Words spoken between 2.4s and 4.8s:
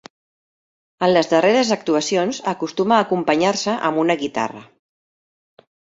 acostuma a acompanyar-se amb una guitarra.